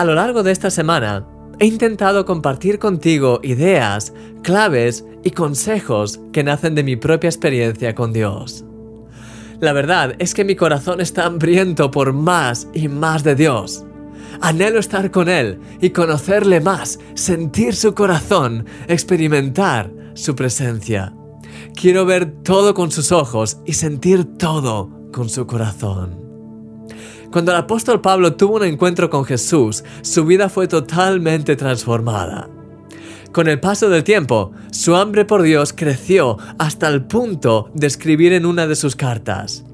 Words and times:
A 0.00 0.04
lo 0.06 0.14
largo 0.14 0.42
de 0.42 0.50
esta 0.50 0.70
semana, 0.70 1.26
he 1.58 1.66
intentado 1.66 2.24
compartir 2.24 2.78
contigo 2.78 3.38
ideas, 3.42 4.14
claves 4.42 5.04
y 5.22 5.32
consejos 5.32 6.20
que 6.32 6.42
nacen 6.42 6.74
de 6.74 6.82
mi 6.82 6.96
propia 6.96 7.28
experiencia 7.28 7.94
con 7.94 8.10
Dios. 8.10 8.64
La 9.60 9.74
verdad 9.74 10.14
es 10.18 10.32
que 10.32 10.42
mi 10.42 10.56
corazón 10.56 11.02
está 11.02 11.26
hambriento 11.26 11.90
por 11.90 12.14
más 12.14 12.66
y 12.72 12.88
más 12.88 13.24
de 13.24 13.34
Dios. 13.34 13.84
Anhelo 14.40 14.78
estar 14.78 15.10
con 15.10 15.28
Él 15.28 15.60
y 15.82 15.90
conocerle 15.90 16.62
más, 16.62 16.98
sentir 17.12 17.74
su 17.74 17.94
corazón, 17.94 18.64
experimentar 18.88 19.92
su 20.14 20.34
presencia. 20.34 21.14
Quiero 21.78 22.06
ver 22.06 22.42
todo 22.42 22.72
con 22.72 22.90
sus 22.90 23.12
ojos 23.12 23.58
y 23.66 23.74
sentir 23.74 24.24
todo 24.38 24.88
con 25.12 25.28
su 25.28 25.46
corazón. 25.46 26.29
Cuando 27.30 27.52
el 27.52 27.58
apóstol 27.58 28.00
Pablo 28.00 28.34
tuvo 28.34 28.56
un 28.56 28.64
encuentro 28.64 29.08
con 29.08 29.24
Jesús, 29.24 29.84
su 30.02 30.24
vida 30.24 30.48
fue 30.48 30.66
totalmente 30.66 31.54
transformada. 31.54 32.48
Con 33.30 33.46
el 33.46 33.60
paso 33.60 33.88
del 33.88 34.02
tiempo, 34.02 34.50
su 34.72 34.96
hambre 34.96 35.24
por 35.24 35.42
Dios 35.42 35.72
creció 35.72 36.36
hasta 36.58 36.88
el 36.88 37.04
punto 37.04 37.70
de 37.74 37.86
escribir 37.86 38.32
en 38.32 38.46
una 38.46 38.66
de 38.66 38.74
sus 38.74 38.96
cartas. 38.96 39.64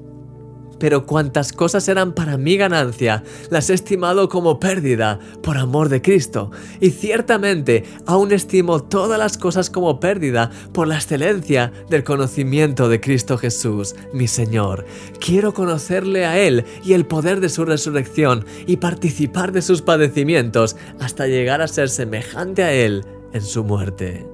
Pero 0.79 1.05
cuantas 1.05 1.53
cosas 1.53 1.87
eran 1.87 2.13
para 2.13 2.37
mi 2.37 2.57
ganancia, 2.57 3.23
las 3.49 3.69
he 3.69 3.73
estimado 3.73 4.29
como 4.29 4.59
pérdida 4.59 5.19
por 5.41 5.57
amor 5.57 5.89
de 5.89 6.01
Cristo. 6.01 6.51
Y 6.79 6.91
ciertamente 6.91 7.83
aún 8.05 8.31
estimo 8.31 8.83
todas 8.83 9.19
las 9.19 9.37
cosas 9.37 9.69
como 9.69 9.99
pérdida 9.99 10.51
por 10.73 10.87
la 10.87 10.95
excelencia 10.95 11.71
del 11.89 12.03
conocimiento 12.03 12.89
de 12.89 12.99
Cristo 12.99 13.37
Jesús, 13.37 13.95
mi 14.13 14.27
Señor. 14.27 14.85
Quiero 15.19 15.53
conocerle 15.53 16.25
a 16.25 16.39
Él 16.39 16.65
y 16.83 16.93
el 16.93 17.05
poder 17.05 17.39
de 17.39 17.49
su 17.49 17.65
resurrección 17.65 18.45
y 18.65 18.77
participar 18.77 19.51
de 19.51 19.61
sus 19.61 19.81
padecimientos 19.81 20.75
hasta 20.99 21.27
llegar 21.27 21.61
a 21.61 21.67
ser 21.67 21.89
semejante 21.89 22.63
a 22.63 22.73
Él 22.73 23.05
en 23.33 23.41
su 23.41 23.63
muerte. 23.63 24.25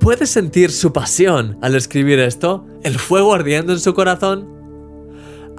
¿Puedes 0.00 0.30
sentir 0.30 0.72
su 0.72 0.92
pasión 0.92 1.58
al 1.62 1.76
escribir 1.76 2.18
esto? 2.18 2.66
¿El 2.82 2.98
fuego 2.98 3.34
ardiendo 3.34 3.72
en 3.72 3.78
su 3.78 3.94
corazón? 3.94 4.61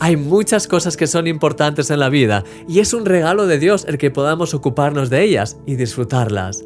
Hay 0.03 0.17
muchas 0.17 0.67
cosas 0.67 0.97
que 0.97 1.07
son 1.07 1.27
importantes 1.27 1.89
en 1.89 1.97
la 1.97 2.09
vida 2.09 2.43
y 2.67 2.81
es 2.81 2.93
un 2.93 3.05
regalo 3.05 3.47
de 3.47 3.57
Dios 3.57 3.85
el 3.87 3.97
que 3.97 4.11
podamos 4.11 4.53
ocuparnos 4.53 5.09
de 5.09 5.23
ellas 5.23 5.55
y 5.65 5.77
disfrutarlas. 5.77 6.65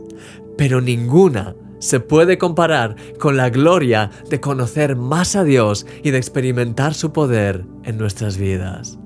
Pero 0.57 0.81
ninguna 0.81 1.53
se 1.77 1.99
puede 1.99 2.39
comparar 2.39 2.95
con 3.19 3.37
la 3.37 3.51
gloria 3.51 4.09
de 4.27 4.39
conocer 4.39 4.95
más 4.95 5.35
a 5.35 5.43
Dios 5.43 5.85
y 6.01 6.09
de 6.09 6.17
experimentar 6.17 6.95
su 6.95 7.13
poder 7.13 7.63
en 7.83 7.99
nuestras 7.99 8.39
vidas. 8.39 8.97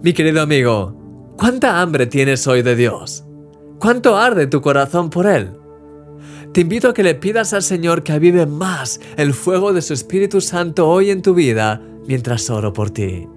Mi 0.00 0.14
querido 0.14 0.40
amigo, 0.40 1.34
¿cuánta 1.36 1.82
hambre 1.82 2.06
tienes 2.06 2.46
hoy 2.46 2.62
de 2.62 2.76
Dios? 2.76 3.26
¿Cuánto 3.80 4.16
arde 4.16 4.46
tu 4.46 4.62
corazón 4.62 5.10
por 5.10 5.26
Él? 5.26 5.50
Te 6.54 6.62
invito 6.62 6.88
a 6.88 6.94
que 6.94 7.02
le 7.02 7.16
pidas 7.16 7.52
al 7.52 7.62
Señor 7.62 8.02
que 8.02 8.12
avive 8.12 8.46
más 8.46 8.98
el 9.18 9.34
fuego 9.34 9.74
de 9.74 9.82
su 9.82 9.92
Espíritu 9.92 10.40
Santo 10.40 10.88
hoy 10.88 11.10
en 11.10 11.20
tu 11.20 11.34
vida 11.34 11.82
mientras 12.06 12.48
oro 12.48 12.72
por 12.72 12.88
ti. 12.88 13.28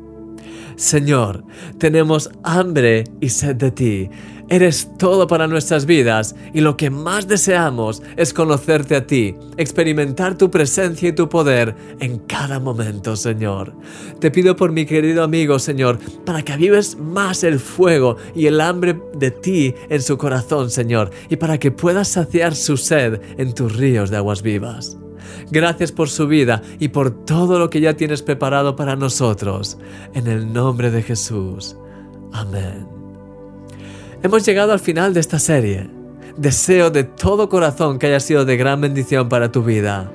Señor, 0.78 1.44
tenemos 1.80 2.30
hambre 2.44 3.06
y 3.20 3.30
sed 3.30 3.56
de 3.56 3.72
ti. 3.72 4.10
Eres 4.48 4.88
todo 4.98 5.26
para 5.26 5.48
nuestras 5.48 5.88
vidas 5.88 6.36
y 6.54 6.62
lo 6.62 6.78
que 6.78 6.92
más 6.92 7.28
deseamos 7.28 8.04
es 8.16 8.32
conocerte 8.32 8.96
a 8.96 9.08
ti, 9.08 9.36
experimentar 9.58 10.38
tu 10.38 10.52
presencia 10.52 11.10
y 11.10 11.14
tu 11.14 11.28
poder 11.28 11.76
en 12.00 12.20
cada 12.20 12.60
momento, 12.60 13.16
Señor. 13.16 13.74
Te 14.20 14.30
pido 14.30 14.56
por 14.56 14.72
mi 14.72 14.86
querido 14.86 15.24
amigo, 15.24 15.58
Señor, 15.58 15.98
para 16.24 16.44
que 16.44 16.54
avives 16.54 16.96
más 16.96 17.44
el 17.44 17.60
fuego 17.60 18.18
y 18.36 18.46
el 18.46 18.62
hambre 18.62 19.02
de 19.16 19.32
ti 19.32 19.74
en 19.90 20.02
su 20.04 20.18
corazón, 20.18 20.70
Señor, 20.70 21.10
y 21.28 21.38
para 21.38 21.58
que 21.58 21.72
puedas 21.72 22.08
saciar 22.08 22.56
su 22.56 22.78
sed 22.78 23.20
en 23.38 23.54
tus 23.56 23.76
ríos 23.76 24.12
de 24.12 24.18
aguas 24.18 24.44
vivas. 24.44 24.98
Gracias 25.52 25.92
por 25.92 26.10
su 26.10 26.28
vida 26.28 26.62
y 26.80 26.90
por 26.90 27.26
todo 27.26 27.60
lo 27.60 27.70
que 27.70 27.82
ya 27.82 27.96
tienes 27.96 28.22
preparado 28.22 28.76
para 28.76 28.96
nosotros. 28.96 29.78
En 30.14 30.28
el 30.28 30.52
nombre 30.52 30.92
de 30.92 31.04
Jesús. 31.04 31.78
Amén. 32.32 32.88
Hemos 34.24 34.46
llegado 34.46 34.74
al 34.74 34.80
final 34.80 35.14
de 35.14 35.20
esta 35.20 35.40
serie. 35.40 35.90
Deseo 36.38 36.90
de 36.90 37.04
todo 37.04 37.50
corazón 37.50 38.00
que 38.00 38.08
haya 38.08 38.20
sido 38.20 38.46
de 38.46 38.58
gran 38.58 38.82
bendición 38.82 39.30
para 39.30 39.52
tu 39.52 39.64
vida. 39.64 40.12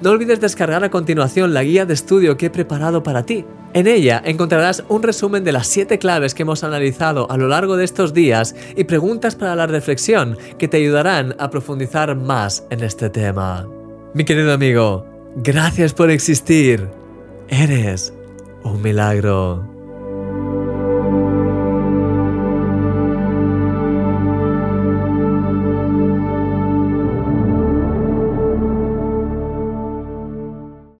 No 0.00 0.10
olvides 0.10 0.40
descargar 0.40 0.82
a 0.82 0.90
continuación 0.90 1.54
la 1.54 1.62
guía 1.62 1.86
de 1.86 1.94
estudio 1.94 2.36
que 2.36 2.46
he 2.46 2.50
preparado 2.50 3.02
para 3.02 3.24
ti. 3.24 3.44
En 3.74 3.86
ella 3.86 4.20
encontrarás 4.24 4.84
un 4.88 5.02
resumen 5.02 5.44
de 5.44 5.52
las 5.52 5.66
siete 5.66 5.98
claves 5.98 6.34
que 6.34 6.42
hemos 6.42 6.64
analizado 6.64 7.30
a 7.30 7.36
lo 7.36 7.48
largo 7.48 7.76
de 7.76 7.84
estos 7.84 8.12
días 8.12 8.54
y 8.76 8.84
preguntas 8.84 9.34
para 9.34 9.56
la 9.56 9.66
reflexión 9.66 10.36
que 10.58 10.68
te 10.68 10.78
ayudarán 10.78 11.34
a 11.38 11.50
profundizar 11.50 12.14
más 12.16 12.64
en 12.70 12.82
este 12.82 13.08
tema. 13.08 13.66
Mi 14.14 14.24
querido 14.24 14.52
amigo, 14.52 15.06
gracias 15.36 15.94
por 15.94 16.10
existir. 16.10 16.86
Eres 17.48 18.12
un 18.62 18.82
milagro. 18.82 19.71